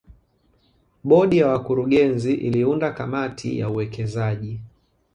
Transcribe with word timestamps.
bodi 1.03 1.37
ya 1.37 1.47
wakurugenzi 1.47 2.33
iliunda 2.33 2.91
kamati 2.91 3.59
ya 3.59 3.69
uwekezaji 3.69 4.59